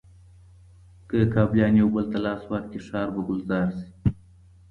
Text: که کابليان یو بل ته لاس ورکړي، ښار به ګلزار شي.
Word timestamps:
که 1.09 1.19
کابليان 1.33 1.73
یو 1.77 1.87
بل 1.95 2.05
ته 2.13 2.19
لاس 2.25 2.41
ورکړي، 2.47 2.79
ښار 2.87 3.07
به 3.13 3.21
ګلزار 3.27 3.67
شي. 3.77 3.87